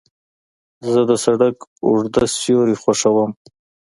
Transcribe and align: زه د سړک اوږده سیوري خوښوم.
زه 0.91 1.01
د 1.09 1.11
سړک 1.23 1.57
اوږده 1.85 2.23
سیوري 2.39 2.75
خوښوم. 2.81 3.31